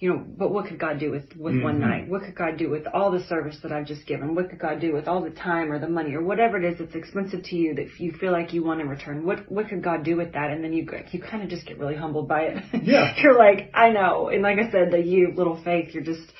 you 0.00 0.08
know, 0.08 0.24
but 0.26 0.50
what 0.50 0.66
could 0.66 0.78
God 0.78 0.98
do 0.98 1.10
with 1.10 1.36
with 1.36 1.60
one 1.62 1.78
mm-hmm. 1.78 1.90
night? 1.90 2.08
What 2.08 2.22
could 2.22 2.34
God 2.34 2.56
do 2.56 2.70
with 2.70 2.86
all 2.86 3.10
the 3.10 3.22
service 3.24 3.58
that 3.62 3.70
I've 3.70 3.86
just 3.86 4.06
given? 4.06 4.34
What 4.34 4.48
could 4.48 4.58
God 4.58 4.80
do 4.80 4.94
with 4.94 5.06
all 5.06 5.22
the 5.22 5.30
time 5.30 5.70
or 5.70 5.78
the 5.78 5.90
money 5.90 6.14
or 6.14 6.22
whatever 6.22 6.56
it 6.56 6.64
is 6.64 6.78
that's 6.78 6.94
expensive 6.94 7.42
to 7.44 7.56
you 7.56 7.74
that 7.74 7.88
you 7.98 8.12
feel 8.12 8.32
like 8.32 8.54
you 8.54 8.64
want 8.64 8.80
in 8.80 8.88
return? 8.88 9.26
What 9.26 9.52
what 9.52 9.68
could 9.68 9.84
God 9.84 10.02
do 10.02 10.16
with 10.16 10.32
that? 10.32 10.50
And 10.50 10.64
then 10.64 10.72
you 10.72 10.88
you 11.12 11.20
kind 11.20 11.42
of 11.42 11.50
just 11.50 11.66
get 11.66 11.78
really 11.78 11.96
humbled 11.96 12.28
by 12.28 12.42
it. 12.44 12.64
Yeah. 12.90 13.14
you're 13.22 13.36
like, 13.36 13.70
I 13.74 13.90
know. 13.90 14.30
And 14.30 14.42
like 14.42 14.58
I 14.58 14.70
said, 14.72 14.90
the 14.90 14.98
you 14.98 15.34
little 15.36 15.62
faith, 15.62 15.90
you're 15.92 16.02
just 16.02 16.32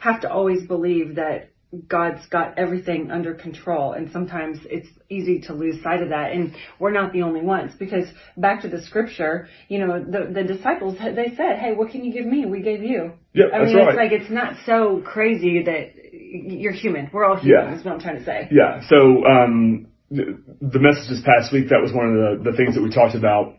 have 0.00 0.20
to 0.20 0.30
always 0.30 0.66
believe 0.66 1.14
that 1.14 1.50
God's 1.86 2.26
got 2.28 2.58
everything 2.58 3.10
under 3.10 3.34
control. 3.34 3.92
And 3.92 4.10
sometimes 4.10 4.58
it's 4.64 4.88
easy 5.10 5.40
to 5.46 5.52
lose 5.52 5.82
sight 5.82 6.02
of 6.02 6.08
that. 6.10 6.32
And 6.32 6.54
we're 6.78 6.92
not 6.92 7.12
the 7.12 7.22
only 7.22 7.42
ones 7.42 7.72
because 7.78 8.06
back 8.36 8.62
to 8.62 8.68
the 8.68 8.80
scripture, 8.82 9.48
you 9.68 9.78
know, 9.78 10.02
the, 10.02 10.30
the 10.32 10.44
disciples, 10.44 10.96
they 10.98 11.34
said, 11.36 11.58
Hey, 11.58 11.74
what 11.74 11.90
can 11.90 12.04
you 12.04 12.12
give 12.12 12.26
me? 12.26 12.46
We 12.46 12.62
gave 12.62 12.82
you. 12.82 13.12
Yep, 13.34 13.46
I 13.52 13.64
mean, 13.64 13.76
right. 13.76 13.88
it's 13.88 13.96
like, 13.96 14.12
it's 14.12 14.30
not 14.30 14.54
so 14.64 15.02
crazy 15.04 15.62
that 15.64 15.92
you're 16.12 16.72
human. 16.72 17.10
We're 17.12 17.24
all 17.26 17.36
human 17.36 17.72
Yeah. 17.72 17.78
is 17.78 17.84
what 17.84 17.94
I'm 17.94 18.00
trying 18.00 18.18
to 18.18 18.24
say. 18.24 18.48
Yeah. 18.50 18.80
So 18.88 19.24
um, 19.26 19.88
the, 20.10 20.42
the 20.60 20.78
message 20.78 21.08
this 21.10 21.22
past 21.24 21.52
week 21.52 21.68
that 21.68 21.80
was 21.82 21.92
one 21.92 22.06
of 22.06 22.14
the, 22.44 22.50
the 22.50 22.56
things 22.56 22.74
that 22.76 22.82
we 22.82 22.90
talked 22.90 23.14
about, 23.14 23.56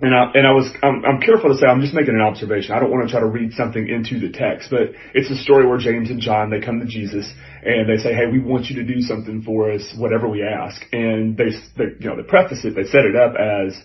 and 0.00 0.14
I 0.14 0.30
and 0.34 0.46
I 0.46 0.52
was 0.52 0.70
I'm, 0.82 1.04
I'm 1.04 1.20
careful 1.20 1.50
to 1.50 1.56
say 1.58 1.66
I'm 1.66 1.80
just 1.80 1.94
making 1.94 2.14
an 2.14 2.20
observation. 2.20 2.72
I 2.72 2.80
don't 2.80 2.90
want 2.90 3.06
to 3.06 3.10
try 3.10 3.20
to 3.20 3.26
read 3.26 3.52
something 3.52 3.88
into 3.88 4.20
the 4.20 4.32
text, 4.32 4.70
but 4.70 4.92
it's 5.14 5.30
a 5.30 5.36
story 5.36 5.66
where 5.66 5.78
James 5.78 6.10
and 6.10 6.20
John 6.20 6.50
they 6.50 6.60
come 6.60 6.80
to 6.80 6.86
Jesus 6.86 7.30
and 7.62 7.88
they 7.88 7.96
say, 7.96 8.14
"Hey, 8.14 8.26
we 8.30 8.38
want 8.38 8.66
you 8.66 8.76
to 8.76 8.84
do 8.84 9.00
something 9.00 9.42
for 9.42 9.72
us, 9.72 9.94
whatever 9.96 10.28
we 10.28 10.42
ask." 10.42 10.80
And 10.92 11.36
they, 11.36 11.50
they 11.76 11.96
you 11.98 12.10
know 12.10 12.16
they 12.16 12.22
preface 12.22 12.64
it, 12.64 12.74
they 12.74 12.84
set 12.84 13.04
it 13.04 13.16
up 13.16 13.34
as, 13.34 13.76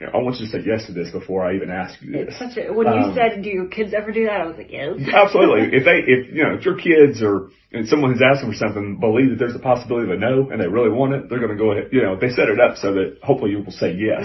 "I 0.00 0.16
want 0.18 0.36
you 0.38 0.46
to 0.46 0.52
say 0.52 0.62
yes 0.64 0.86
to 0.86 0.92
this 0.92 1.10
before 1.10 1.44
I 1.44 1.54
even 1.56 1.70
ask 1.70 2.00
you 2.02 2.12
this." 2.12 2.28
It's 2.28 2.38
such 2.38 2.56
a, 2.56 2.72
when 2.72 2.86
you 2.86 2.92
Um, 2.92 3.14
said, 3.14 3.42
do 3.42 3.50
your 3.50 3.66
kids 3.68 3.92
ever 3.92 4.12
do 4.12 4.24
that? 4.26 4.40
I 4.40 4.46
was 4.46 4.56
like, 4.56 4.70
yes. 4.72 4.96
Absolutely. 5.12 5.76
If 5.76 5.84
they, 5.84 5.98
if 6.06 6.34
you 6.34 6.42
know, 6.44 6.54
if 6.54 6.64
your 6.64 6.76
kids 6.76 7.22
or 7.22 7.50
and 7.72 7.86
someone 7.86 8.10
who's 8.12 8.22
asking 8.22 8.50
for 8.50 8.56
something 8.56 8.98
believe 8.98 9.30
that 9.30 9.38
there's 9.38 9.54
a 9.54 9.60
possibility 9.60 10.10
of 10.10 10.16
a 10.16 10.20
no 10.20 10.50
and 10.50 10.60
they 10.60 10.66
really 10.66 10.90
want 10.90 11.14
it, 11.14 11.28
they're 11.28 11.38
going 11.38 11.56
to 11.56 11.56
go 11.56 11.70
ahead. 11.72 11.88
You 11.92 12.02
know, 12.02 12.16
they 12.18 12.30
set 12.30 12.48
it 12.48 12.58
up 12.58 12.76
so 12.78 12.94
that 12.94 13.18
hopefully 13.22 13.52
you 13.52 13.62
will 13.62 13.70
say 13.70 13.92
yes, 13.92 14.24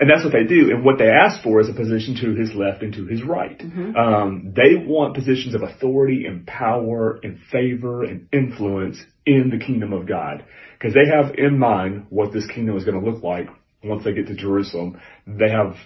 and 0.00 0.10
that's 0.10 0.24
what 0.24 0.32
they 0.32 0.44
do. 0.44 0.70
And 0.70 0.84
what 0.84 0.98
they 0.98 1.08
ask 1.08 1.42
for 1.42 1.60
is 1.60 1.68
a 1.68 1.74
position 1.74 2.16
to 2.22 2.34
his 2.34 2.54
left 2.54 2.82
and 2.82 2.92
to 2.94 3.06
his 3.06 3.22
right. 3.22 3.60
Um, 3.96 4.52
they 4.56 4.74
want 4.76 5.14
positions 5.14 5.54
of 5.54 5.62
authority 5.62 6.26
and 6.26 6.46
power 6.46 7.20
and 7.22 7.38
favor 7.52 8.02
and 8.02 8.26
influence 8.32 8.98
in 9.26 9.50
the 9.50 9.64
kingdom 9.64 9.92
of 9.92 10.08
God 10.08 10.44
because 10.78 10.94
they 10.94 11.06
have 11.06 11.34
in 11.36 11.58
mind 11.58 12.06
what 12.10 12.32
this 12.32 12.46
kingdom 12.46 12.76
is 12.76 12.84
going 12.84 13.00
to 13.00 13.08
look 13.08 13.22
like 13.22 13.48
once 13.84 14.04
they 14.04 14.12
get 14.12 14.26
to 14.28 14.34
Jerusalem. 14.34 15.00
They 15.26 15.50
have 15.50 15.76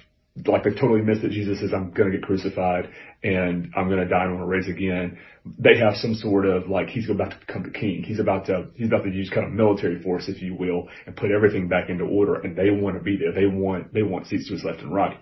like 0.45 0.65
they 0.65 0.71
totally 0.71 1.01
missed 1.01 1.23
that 1.23 1.31
Jesus 1.31 1.61
says, 1.61 1.71
I'm 1.75 1.93
going 1.93 2.11
to 2.11 2.19
get 2.19 2.27
crucified 2.27 2.91
and 3.23 3.73
I'm 3.75 3.89
going 3.89 4.01
to 4.01 4.09
die 4.09 4.25
and 4.25 4.33
I'm 4.33 4.37
going 4.37 4.41
to 4.41 4.47
raise 4.47 4.69
again. 4.69 5.19
They 5.59 5.79
have 5.79 5.95
some 5.97 6.15
sort 6.15 6.45
of 6.45 6.69
like, 6.69 6.89
he's 6.89 7.09
about 7.09 7.31
to 7.31 7.39
become 7.39 7.63
the 7.63 7.71
king. 7.71 8.03
He's 8.03 8.19
about 8.19 8.47
to, 8.47 8.67
he's 8.75 8.89
about 8.89 9.05
to 9.05 9.11
use 9.11 9.31
kind 9.31 9.47
of 9.47 9.53
military 9.53 10.03
force, 10.03 10.29
if 10.29 10.43
you 10.43 10.55
will, 10.55 10.89
and 11.07 11.17
put 11.17 11.31
everything 11.31 11.69
back 11.69 11.89
into 11.89 12.05
order. 12.05 12.35
And 12.35 12.57
they 12.57 12.71
want 12.71 12.97
to 12.97 13.03
be 13.03 13.17
there. 13.17 13.33
They 13.33 13.47
want, 13.47 13.95
they 13.95 14.03
want 14.03 14.27
seats 14.27 14.49
to 14.49 14.55
his 14.55 14.65
left 14.65 14.81
and 14.81 14.93
right. 14.93 15.19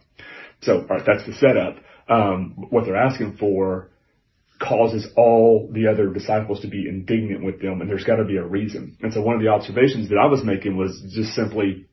So, 0.63 0.81
all 0.81 0.87
right, 0.87 1.03
that's 1.07 1.27
the 1.27 1.35
setup. 1.35 1.77
Um, 2.09 2.67
what 2.71 2.85
they're 2.85 2.97
asking 2.97 3.37
for 3.37 3.91
causes 4.61 5.07
all 5.17 5.69
the 5.73 5.89
other 5.89 6.13
disciples 6.13 6.61
to 6.61 6.69
be 6.69 6.89
indignant 6.89 7.45
with 7.45 7.61
them 7.61 7.81
and 7.81 7.91
there's 7.91 8.05
got 8.05 8.17
to 8.17 8.25
be 8.25 8.37
a 8.37 8.45
reason. 8.45 8.97
And 9.03 9.13
so 9.13 9.21
one 9.21 9.35
of 9.35 9.43
the 9.43 9.49
observations 9.49 10.09
that 10.09 10.17
I 10.17 10.27
was 10.27 10.43
making 10.45 10.77
was 10.77 11.03
just 11.15 11.35
simply 11.35 11.87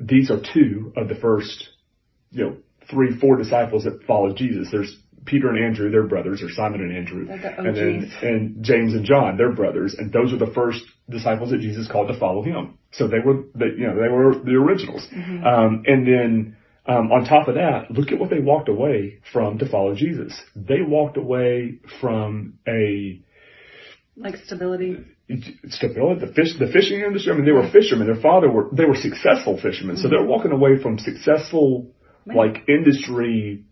these 0.00 0.30
are 0.30 0.40
two 0.52 0.92
of 0.96 1.08
the 1.08 1.14
first 1.14 1.68
you 2.30 2.44
know, 2.44 2.56
three, 2.90 3.18
four 3.18 3.36
disciples 3.36 3.84
that 3.84 4.02
followed 4.06 4.36
Jesus. 4.36 4.68
There's 4.70 4.96
Peter 5.24 5.48
and 5.50 5.62
Andrew, 5.62 5.90
they're 5.90 6.06
brothers, 6.06 6.42
or 6.42 6.48
Simon 6.48 6.80
and 6.80 6.96
Andrew, 6.96 7.26
the 7.26 7.58
and 7.58 7.76
then 7.76 8.12
and 8.22 8.64
James 8.64 8.94
and 8.94 9.04
John, 9.04 9.36
they're 9.36 9.52
brothers, 9.52 9.94
and 9.98 10.10
those 10.12 10.32
are 10.32 10.38
the 10.38 10.52
first 10.54 10.82
disciples 11.10 11.50
that 11.50 11.60
Jesus 11.60 11.90
called 11.90 12.08
to 12.08 12.18
follow 12.18 12.42
him. 12.42 12.78
So 12.92 13.08
they 13.08 13.18
were, 13.18 13.44
they, 13.54 13.66
you 13.76 13.86
know, 13.86 14.00
they 14.00 14.08
were 14.08 14.34
the 14.42 14.54
originals. 14.54 15.06
Um, 15.12 15.82
and 15.86 16.06
then 16.06 16.56
um, 16.86 17.12
on 17.12 17.24
top 17.26 17.48
of 17.48 17.56
that, 17.56 17.90
look 17.90 18.10
at 18.10 18.18
what 18.18 18.30
they 18.30 18.40
walked 18.40 18.70
away 18.70 19.20
from 19.32 19.58
to 19.58 19.68
follow 19.68 19.94
Jesus. 19.94 20.40
They 20.56 20.80
walked 20.80 21.18
away 21.18 21.80
from 22.00 22.58
a 22.66 23.22
Like 24.18 24.36
stability. 24.44 24.98
Stability, 25.68 26.26
the 26.26 26.32
fish, 26.32 26.58
the 26.58 26.70
fishing 26.72 27.00
industry. 27.00 27.32
I 27.32 27.36
mean, 27.36 27.44
they 27.44 27.52
were 27.52 27.70
fishermen. 27.70 28.06
Their 28.06 28.20
father 28.20 28.50
were, 28.50 28.68
they 28.72 28.84
were 28.84 28.96
successful 28.96 29.60
fishermen. 29.60 29.96
So 29.96 30.08
they're 30.08 30.24
walking 30.24 30.50
away 30.50 30.82
from 30.82 30.98
successful, 30.98 31.92
like 32.26 32.68
industry, 32.68 33.64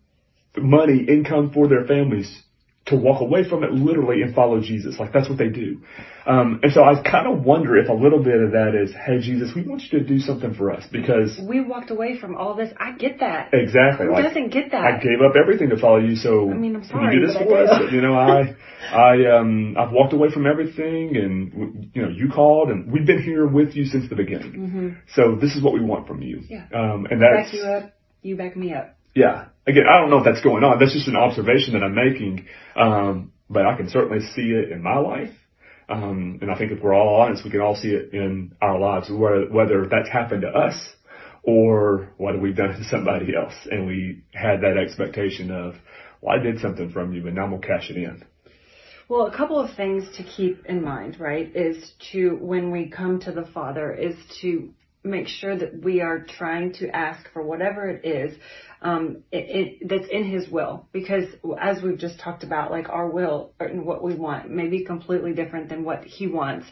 money, 0.56 1.04
income 1.08 1.50
for 1.52 1.68
their 1.68 1.84
families 1.86 2.42
to 2.86 2.96
walk 2.96 3.20
away 3.20 3.48
from 3.48 3.64
it 3.64 3.72
literally 3.72 4.22
and 4.22 4.32
follow 4.32 4.60
Jesus. 4.60 4.98
Like 4.98 5.12
that's 5.12 5.28
what 5.28 5.38
they 5.38 5.48
do. 5.48 5.82
Um, 6.24 6.60
and 6.62 6.72
so 6.72 6.84
I 6.84 7.02
kind 7.02 7.26
of 7.26 7.44
wonder 7.44 7.76
if 7.76 7.88
a 7.88 7.92
little 7.92 8.22
bit 8.22 8.40
of 8.40 8.52
that 8.52 8.74
is, 8.80 8.94
hey 8.94 9.18
Jesus, 9.18 9.50
we 9.54 9.62
want 9.62 9.82
you 9.82 9.98
to 9.98 10.04
do 10.04 10.20
something 10.20 10.54
for 10.54 10.70
us 10.70 10.84
because 10.90 11.38
we 11.42 11.60
walked 11.60 11.90
away 11.90 12.18
from 12.18 12.36
all 12.36 12.54
this. 12.54 12.72
I 12.78 12.92
get 12.92 13.20
that. 13.20 13.50
Exactly. 13.52 14.06
Who 14.06 14.12
like, 14.12 14.24
doesn't 14.24 14.50
get 14.50 14.70
that? 14.70 14.84
I 14.84 14.98
gave 14.98 15.20
up 15.20 15.34
everything 15.36 15.70
to 15.70 15.78
follow 15.78 15.98
you. 15.98 16.14
So 16.14 16.48
I 16.50 16.54
mean, 16.54 16.76
I'm 16.76 16.82
can 16.82 16.90
sorry, 16.90 17.14
you 17.14 17.20
do 17.20 17.26
this 17.26 17.36
for 17.36 17.56
us? 17.56 17.92
You 17.92 18.00
know, 18.00 18.14
I, 18.14 18.54
I, 18.92 19.36
um, 19.36 19.76
I've 19.76 19.90
walked 19.90 20.12
away 20.12 20.30
from 20.30 20.46
everything 20.46 21.16
and, 21.16 21.90
you 21.92 22.02
know, 22.02 22.08
you 22.08 22.28
called 22.32 22.70
and 22.70 22.92
we've 22.92 23.06
been 23.06 23.22
here 23.22 23.48
with 23.48 23.74
you 23.74 23.84
since 23.86 24.08
the 24.08 24.16
beginning. 24.16 24.52
Mm-hmm. 24.52 24.88
So 25.14 25.36
this 25.40 25.56
is 25.56 25.62
what 25.62 25.74
we 25.74 25.80
want 25.80 26.06
from 26.06 26.22
you. 26.22 26.42
Yeah. 26.48 26.66
Um, 26.72 27.06
and 27.10 27.20
Back 27.20 27.46
that's, 27.46 27.52
you 27.52 27.62
up. 27.62 27.92
You 28.22 28.36
back 28.36 28.56
me 28.56 28.74
up. 28.74 28.96
Yeah. 29.16 29.46
Again, 29.66 29.84
I 29.90 29.98
don't 30.00 30.10
know 30.10 30.18
if 30.18 30.24
that's 30.24 30.42
going 30.42 30.62
on. 30.62 30.78
That's 30.78 30.92
just 30.92 31.08
an 31.08 31.16
observation 31.16 31.72
that 31.72 31.82
I'm 31.82 31.94
making. 31.94 32.46
Um, 32.76 33.32
but 33.48 33.66
I 33.66 33.76
can 33.76 33.88
certainly 33.88 34.24
see 34.34 34.50
it 34.52 34.70
in 34.70 34.82
my 34.82 34.98
life. 34.98 35.32
Um, 35.88 36.38
and 36.42 36.50
I 36.50 36.58
think 36.58 36.72
if 36.72 36.82
we're 36.82 36.94
all 36.94 37.20
honest, 37.20 37.44
we 37.44 37.50
can 37.50 37.60
all 37.60 37.76
see 37.76 37.88
it 37.88 38.12
in 38.12 38.54
our 38.60 38.78
lives, 38.78 39.08
whether, 39.10 39.46
whether 39.50 39.86
that's 39.86 40.08
happened 40.08 40.42
to 40.42 40.48
us 40.48 40.76
or 41.42 42.12
what 42.18 42.40
we've 42.40 42.56
done 42.56 42.76
to 42.76 42.84
somebody 42.84 43.34
else. 43.34 43.54
And 43.70 43.86
we 43.86 44.24
had 44.32 44.60
that 44.60 44.76
expectation 44.76 45.50
of, 45.50 45.74
well, 46.20 46.38
I 46.38 46.42
did 46.42 46.60
something 46.60 46.90
from 46.90 47.12
you, 47.12 47.22
but 47.22 47.34
now 47.34 47.44
I'm 47.44 47.50
going 47.50 47.62
to 47.62 47.66
cash 47.68 47.88
it 47.88 47.96
in. 47.96 48.24
Well, 49.08 49.26
a 49.26 49.36
couple 49.36 49.58
of 49.60 49.74
things 49.76 50.04
to 50.16 50.24
keep 50.24 50.66
in 50.66 50.82
mind, 50.82 51.18
right, 51.20 51.54
is 51.54 51.92
to, 52.12 52.36
when 52.40 52.72
we 52.72 52.90
come 52.90 53.20
to 53.20 53.32
the 53.32 53.46
Father, 53.46 53.92
is 53.92 54.16
to 54.42 54.74
make 55.06 55.28
sure 55.28 55.56
that 55.56 55.84
we 55.84 56.00
are 56.00 56.24
trying 56.24 56.72
to 56.74 56.88
ask 56.94 57.32
for 57.32 57.42
whatever 57.42 57.88
it 57.88 58.04
is 58.04 58.36
um, 58.82 59.22
it, 59.32 59.80
it, 59.82 59.88
that's 59.88 60.08
in 60.10 60.24
His 60.24 60.48
will. 60.48 60.86
Because 60.92 61.24
as 61.60 61.82
we've 61.82 61.98
just 61.98 62.20
talked 62.20 62.44
about, 62.44 62.70
like 62.70 62.88
our 62.88 63.08
will 63.08 63.52
and 63.60 63.84
what 63.84 64.02
we 64.02 64.14
want 64.14 64.50
may 64.50 64.68
be 64.68 64.84
completely 64.84 65.32
different 65.32 65.68
than 65.68 65.84
what 65.84 66.04
He 66.04 66.26
wants. 66.26 66.66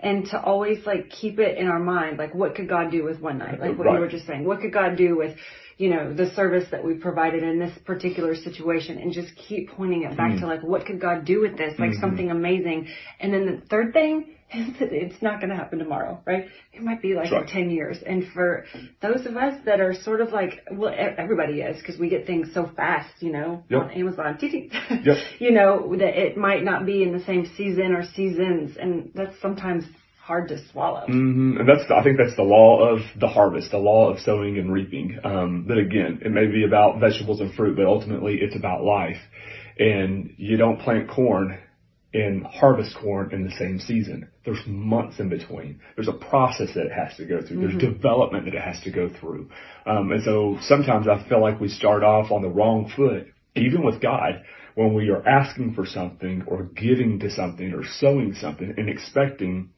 And 0.00 0.26
to 0.26 0.40
always 0.40 0.86
like 0.86 1.10
keep 1.10 1.38
it 1.38 1.58
in 1.58 1.66
our 1.66 1.80
mind, 1.80 2.18
like 2.18 2.34
what 2.34 2.54
could 2.54 2.68
God 2.68 2.90
do 2.90 3.04
with 3.04 3.20
one 3.20 3.38
night? 3.38 3.60
Like 3.60 3.76
what 3.76 3.86
Right. 3.86 3.94
you 3.94 4.00
were 4.00 4.08
just 4.08 4.26
saying. 4.26 4.44
What 4.44 4.60
could 4.60 4.72
God 4.72 4.96
do 4.96 5.16
with, 5.16 5.36
you 5.78 5.88
know, 5.90 6.12
the 6.12 6.30
service 6.34 6.64
that 6.72 6.84
we 6.84 6.94
provided 6.94 7.44
in 7.44 7.60
this 7.60 7.72
particular 7.86 8.34
situation 8.34 8.98
and 8.98 9.12
just 9.12 9.28
keep 9.36 9.70
pointing 9.70 10.02
it 10.02 10.16
back 10.16 10.32
to 10.32 10.36
mm-hmm. 10.38 10.46
like 10.46 10.62
what 10.62 10.84
could 10.84 11.00
God 11.00 11.24
do 11.24 11.40
with 11.40 11.56
this? 11.56 11.78
Like 11.78 11.90
mm-hmm. 11.90 12.00
something 12.00 12.30
amazing. 12.32 12.88
And 13.20 13.32
then 13.32 13.46
the 13.46 13.62
third 13.68 13.92
thing 13.92 14.34
is 14.54 14.66
that 14.80 14.92
it's 14.92 15.22
not 15.22 15.38
going 15.38 15.50
to 15.50 15.56
happen 15.56 15.78
tomorrow, 15.78 16.20
right? 16.26 16.46
It 16.72 16.82
might 16.82 17.00
be 17.00 17.14
like 17.14 17.30
in 17.30 17.46
10 17.46 17.70
years. 17.70 17.98
And 18.04 18.24
for 18.34 18.64
those 19.00 19.24
of 19.24 19.36
us 19.36 19.54
that 19.66 19.80
are 19.80 19.94
sort 19.94 20.20
of 20.20 20.30
like, 20.32 20.64
well, 20.72 20.92
everybody 20.96 21.60
is 21.60 21.78
because 21.80 21.96
we 21.98 22.08
get 22.08 22.26
things 22.26 22.48
so 22.52 22.68
fast, 22.74 23.22
you 23.22 23.30
know, 23.30 23.62
Yep. 23.68 23.82
on 23.82 23.90
Amazon. 23.92 24.38
Yep. 24.42 25.16
you 25.38 25.52
know, 25.52 25.94
that 25.96 26.20
it 26.20 26.36
might 26.36 26.64
not 26.64 26.86
be 26.86 27.04
in 27.04 27.12
the 27.12 27.22
same 27.24 27.46
season 27.56 27.92
or 27.92 28.04
seasons. 28.14 28.76
And 28.76 29.12
that's 29.14 29.40
sometimes 29.40 29.84
hard 30.28 30.48
to 30.48 30.58
swallow. 30.70 31.06
hmm 31.06 31.56
And 31.58 31.66
that's, 31.66 31.90
I 31.90 32.02
think 32.02 32.18
that's 32.18 32.36
the 32.36 32.42
law 32.42 32.86
of 32.86 33.00
the 33.18 33.28
harvest, 33.28 33.70
the 33.70 33.78
law 33.78 34.10
of 34.12 34.20
sowing 34.20 34.58
and 34.58 34.70
reaping. 34.70 35.18
Um, 35.24 35.64
that 35.68 35.78
again, 35.78 36.20
it 36.22 36.30
may 36.30 36.46
be 36.46 36.64
about 36.64 37.00
vegetables 37.00 37.40
and 37.40 37.52
fruit, 37.54 37.76
but 37.76 37.86
ultimately 37.86 38.38
it's 38.40 38.54
about 38.54 38.84
life. 38.84 39.16
And 39.78 40.34
you 40.36 40.58
don't 40.58 40.80
plant 40.80 41.08
corn 41.08 41.58
and 42.12 42.44
harvest 42.44 42.94
corn 43.00 43.30
in 43.32 43.44
the 43.44 43.54
same 43.58 43.78
season. 43.78 44.28
There's 44.44 44.60
months 44.66 45.18
in 45.18 45.30
between. 45.30 45.80
There's 45.96 46.08
a 46.08 46.20
process 46.30 46.68
that 46.74 46.86
it 46.86 46.92
has 46.92 47.16
to 47.16 47.24
go 47.24 47.40
through. 47.40 47.60
There's 47.60 47.94
development 47.94 48.44
that 48.44 48.54
it 48.54 48.62
has 48.62 48.80
to 48.82 48.90
go 48.90 49.08
through. 49.08 49.48
Um, 49.86 50.12
and 50.12 50.22
so 50.24 50.58
sometimes 50.60 51.06
I 51.08 51.26
feel 51.28 51.40
like 51.40 51.58
we 51.58 51.68
start 51.68 52.02
off 52.02 52.30
on 52.30 52.42
the 52.42 52.48
wrong 52.48 52.92
foot, 52.94 53.28
even 53.56 53.82
with 53.82 54.00
God, 54.02 54.42
when 54.74 54.94
we 54.94 55.10
are 55.10 55.26
asking 55.26 55.74
for 55.74 55.84
something 55.84 56.44
or 56.46 56.64
giving 56.64 57.18
to 57.20 57.30
something 57.30 57.72
or 57.72 57.82
sowing 57.84 58.34
something 58.34 58.74
and 58.76 58.88
expecting 58.88 59.70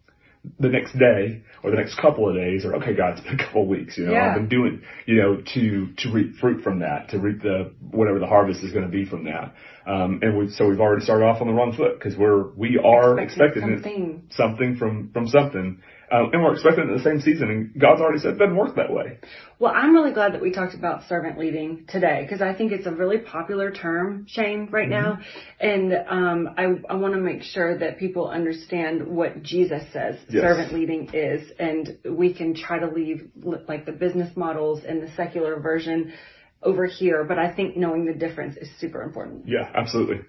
the 0.59 0.69
next 0.69 0.93
day 0.99 1.43
or 1.63 1.71
the 1.71 1.77
next 1.77 1.99
couple 2.01 2.29
of 2.29 2.35
days 2.35 2.65
or 2.65 2.75
okay 2.77 2.95
God 2.95 3.13
it's 3.19 3.21
been 3.21 3.39
a 3.39 3.45
couple 3.45 3.63
of 3.63 3.69
weeks 3.69 3.99
you 3.99 4.07
know 4.07 4.13
Yeah. 4.13 4.29
I've 4.31 4.35
been 4.37 4.49
doing 4.49 4.83
you 5.07 5.17
know 5.21 5.37
to 5.55 5.93
to 5.99 6.13
reap 6.13 6.37
fruit 6.37 6.63
from 6.63 6.79
that 6.81 7.11
to 7.11 7.19
reap 7.19 7.43
the 7.43 7.73
whatever 7.91 8.19
the 8.19 8.27
harvest 8.27 8.63
is 8.65 8.73
going 8.73 8.85
to 8.87 8.91
be 8.91 9.05
from 9.05 9.25
that 9.25 9.55
um 9.87 10.21
and 10.23 10.39
we 10.39 10.49
so 10.51 10.67
we've 10.67 10.81
already 10.81 11.05
started 11.05 11.25
off 11.27 11.41
on 11.43 11.47
the 11.49 11.53
wrong 11.53 11.75
foot 11.77 11.99
because 11.99 12.17
we're 12.17 12.49
we 12.53 12.79
are 12.83 13.19
Expecting 13.19 13.63
expecting 13.75 13.83
something. 13.83 14.23
something 14.31 14.77
from 14.77 15.11
from 15.13 15.29
something 15.29 15.83
um, 16.13 16.31
and 16.33 16.43
we're 16.43 16.53
expecting 16.55 16.85
it 16.85 16.91
in 16.91 16.97
the 16.97 17.03
same 17.03 17.21
season 17.21 17.51
and 17.51 17.81
God's 17.81 18.01
already 18.01 18.19
said 18.19 18.35
it 18.35 18.39
doesn't 18.39 18.57
work 18.57 18.77
that 18.77 18.93
way 18.93 19.19
Well, 19.59 19.73
I'm 19.75 19.93
really 19.95 20.13
glad 20.13 20.33
that 20.35 20.41
we 20.43 20.53
talked 20.53 20.75
about 20.75 21.05
servant 21.09 21.39
leading 21.39 21.85
today 21.89 22.23
because 22.23 22.41
I 22.41 22.55
think 22.55 22.73
it's 22.73 22.87
a 22.87 22.91
really 22.91 23.19
popular 23.19 23.71
term, 23.71 24.25
Shane, 24.27 24.69
right 24.71 24.89
now. 24.89 25.19
And 25.61 25.93
um, 26.09 26.49
I, 26.57 26.65
I 26.93 26.95
want 26.97 27.13
to 27.15 27.21
make 27.21 27.43
sure 27.43 27.77
that 27.79 27.99
people 27.99 28.29
understand 28.29 29.07
what 29.07 29.43
Jesus 29.43 29.83
says 29.93 30.17
Yes. 30.31 30.43
servant 30.43 30.73
leading 30.73 31.11
is. 31.13 31.51
And 31.59 31.99
we 32.09 32.33
can 32.33 32.55
try 32.55 32.79
to 32.79 32.87
leave 32.87 33.31
like 33.69 33.85
the 33.85 33.93
business 33.93 34.35
models 34.35 34.81
and 34.89 35.03
the 35.03 35.11
secular 35.15 35.61
version 35.61 36.13
over 36.63 36.87
here. 36.87 37.25
But 37.25 37.39
I 37.39 37.53
think 37.55 37.77
knowing 37.77 38.07
the 38.07 38.15
difference 38.15 38.57
is 38.57 38.69
super 38.79 39.03
important. 39.03 39.47
yeah 39.47 39.71
absolutely 39.75 40.21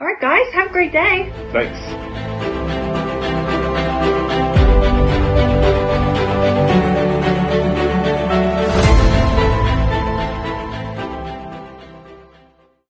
All 0.00 0.06
right, 0.08 0.20
guys, 0.20 0.52
have 0.52 0.70
a 0.70 0.72
great 0.72 0.92
day. 0.92 1.30
thanks 1.52 3.03